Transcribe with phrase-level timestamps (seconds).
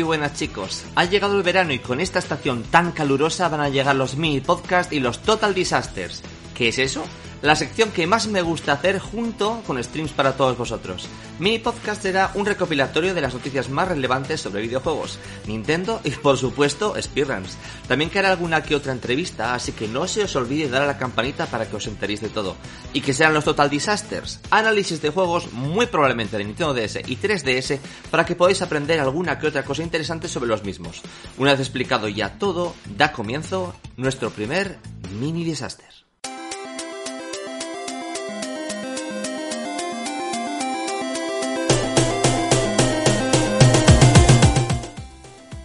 [0.00, 3.68] Muy buenas chicos, ha llegado el verano y con esta estación tan calurosa van a
[3.68, 6.22] llegar los mini podcast y los total disasters.
[6.60, 7.02] ¿Qué es eso?
[7.40, 11.08] La sección que más me gusta hacer junto con streams para todos vosotros.
[11.38, 16.36] Mini Podcast será un recopilatorio de las noticias más relevantes sobre videojuegos, Nintendo y por
[16.36, 17.56] supuesto speedruns.
[17.88, 20.98] También haré alguna que otra entrevista, así que no se os olvide dar a la
[20.98, 22.56] campanita para que os enteréis de todo.
[22.92, 27.16] Y que sean los Total Disasters, análisis de juegos muy probablemente de Nintendo DS y
[27.16, 27.78] 3DS
[28.10, 31.00] para que podáis aprender alguna que otra cosa interesante sobre los mismos.
[31.38, 34.78] Una vez explicado ya todo, da comienzo nuestro primer
[35.18, 35.99] mini disaster.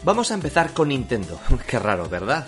[0.06, 1.42] Vamos a empezar con Nintendo.
[1.68, 2.46] Qué raro, ¿verdad?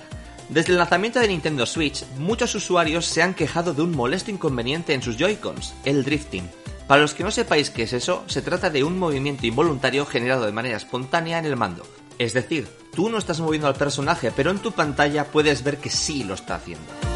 [0.47, 4.93] Desde el lanzamiento de Nintendo Switch, muchos usuarios se han quejado de un molesto inconveniente
[4.93, 6.47] en sus Joy-Cons, el drifting.
[6.85, 10.45] Para los que no sepáis qué es eso, se trata de un movimiento involuntario generado
[10.45, 11.83] de manera espontánea en el mando.
[12.19, 15.89] Es decir, tú no estás moviendo al personaje, pero en tu pantalla puedes ver que
[15.89, 17.06] sí lo está haciendo.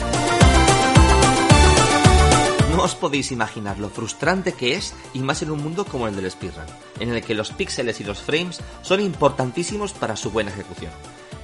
[2.71, 6.15] No os podéis imaginar lo frustrante que es, y más en un mundo como el
[6.15, 6.65] del speedrun,
[7.01, 10.91] en el que los píxeles y los frames son importantísimos para su buena ejecución.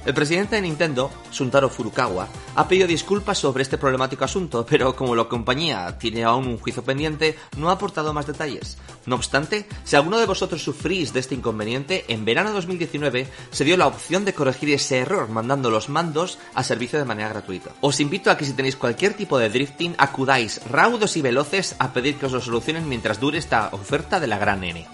[0.06, 5.14] El presidente de Nintendo, Suntaro Furukawa, ha pedido disculpas sobre este problemático asunto, pero como
[5.14, 8.78] la compañía tiene aún un juicio pendiente, no ha aportado más detalles.
[9.06, 13.64] No obstante, si alguno de vosotros sufrís de este inconveniente, en verano de 2019 se
[13.64, 17.70] dio la opción de corregir ese error mandando los mandos a servicio de manera gratuita.
[17.80, 21.92] Os invito a que si tenéis cualquier tipo de drifting, acudáis raudos y veloces a
[21.92, 24.86] pedir que os lo solucionen mientras dure esta oferta de la gran N.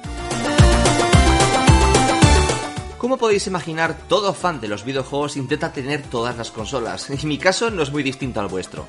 [3.04, 7.36] Como podéis imaginar, todo fan de los videojuegos intenta tener todas las consolas, y mi
[7.36, 8.86] caso no es muy distinto al vuestro.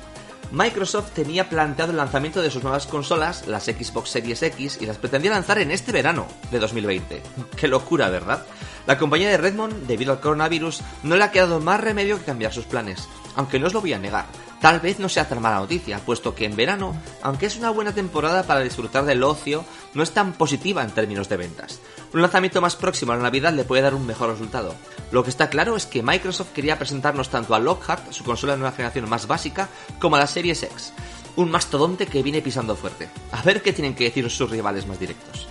[0.52, 4.96] Microsoft tenía planteado el lanzamiento de sus nuevas consolas, las Xbox Series X, y las
[4.96, 7.22] pretendía lanzar en este verano de 2020.
[7.58, 8.46] Qué locura, ¿verdad?
[8.86, 12.54] La compañía de Redmond, debido al coronavirus, no le ha quedado más remedio que cambiar
[12.54, 14.24] sus planes, aunque no os lo voy a negar.
[14.60, 17.92] Tal vez no sea tan mala noticia, puesto que en verano, aunque es una buena
[17.92, 21.80] temporada para disfrutar del ocio, no es tan positiva en términos de ventas.
[22.12, 24.74] Un lanzamiento más próximo a la Navidad le puede dar un mejor resultado.
[25.10, 28.58] Lo que está claro es que Microsoft quería presentarnos tanto a Lockhart, su consola de
[28.58, 29.68] nueva generación más básica,
[30.00, 30.92] como a la Series X.
[31.36, 33.08] Un mastodonte que viene pisando fuerte.
[33.32, 35.48] A ver qué tienen que decir sus rivales más directos.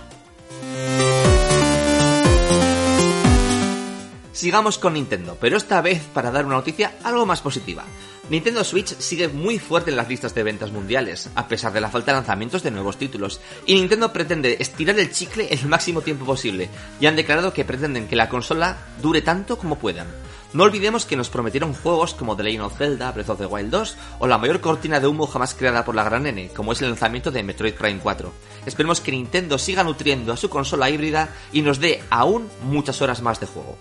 [4.36, 7.84] Sigamos con Nintendo, pero esta vez para dar una noticia algo más positiva.
[8.28, 11.88] Nintendo Switch sigue muy fuerte en las listas de ventas mundiales, a pesar de la
[11.88, 16.26] falta de lanzamientos de nuevos títulos, y Nintendo pretende estirar el chicle el máximo tiempo
[16.26, 16.68] posible,
[17.00, 20.06] y han declarado que pretenden que la consola dure tanto como puedan.
[20.52, 23.70] No olvidemos que nos prometieron juegos como The Legend of Zelda, Breath of the Wild
[23.70, 26.82] 2 o la mayor cortina de humo jamás creada por la gran N, como es
[26.82, 28.30] el lanzamiento de Metroid Prime 4.
[28.66, 33.22] Esperemos que Nintendo siga nutriendo a su consola híbrida y nos dé aún muchas horas
[33.22, 33.78] más de juego.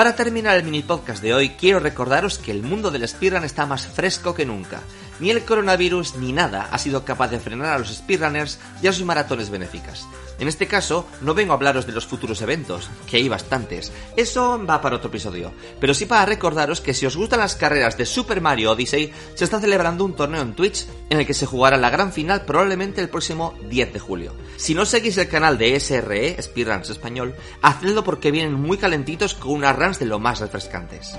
[0.00, 3.66] Para terminar el mini podcast de hoy, quiero recordaros que el mundo del speedrun está
[3.66, 4.80] más fresco que nunca.
[5.20, 8.92] Ni el coronavirus ni nada ha sido capaz de frenar a los speedrunners y a
[8.92, 10.06] sus maratones benéficas.
[10.38, 14.58] En este caso, no vengo a hablaros de los futuros eventos, que hay bastantes, eso
[14.64, 18.06] va para otro episodio, pero sí para recordaros que si os gustan las carreras de
[18.06, 21.76] Super Mario Odyssey, se está celebrando un torneo en Twitch en el que se jugará
[21.76, 24.32] la gran final probablemente el próximo 10 de julio.
[24.56, 29.52] Si no seguís el canal de SRE, Speedruns Español, hacedlo porque vienen muy calentitos con
[29.52, 31.18] unas runs de lo más refrescantes.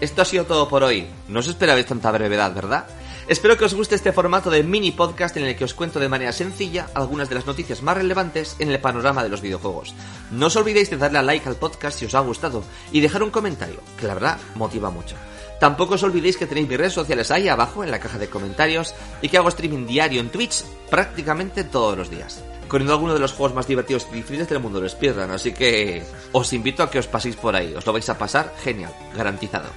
[0.00, 1.06] Esto ha sido todo por hoy.
[1.28, 2.86] No os esperabais tanta brevedad, ¿verdad?
[3.26, 6.10] Espero que os guste este formato de mini podcast en el que os cuento de
[6.10, 9.94] manera sencilla algunas de las noticias más relevantes en el panorama de los videojuegos.
[10.30, 12.62] No os olvidéis de darle a like al podcast si os ha gustado
[12.92, 15.16] y dejar un comentario, que la verdad motiva mucho.
[15.58, 18.92] Tampoco os olvidéis que tenéis mis redes sociales ahí abajo en la caja de comentarios
[19.22, 22.42] y que hago streaming diario en Twitch prácticamente todos los días.
[22.74, 26.02] Corriendo algunos de los juegos más divertidos y difíciles del mundo del speedrun, así que
[26.32, 29.68] os invito a que os paséis por ahí, os lo vais a pasar genial, garantizado.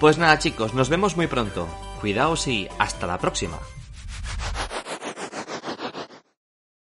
[0.00, 1.68] Pues nada chicos, nos vemos muy pronto.
[2.00, 3.58] Cuidaos y hasta la próxima.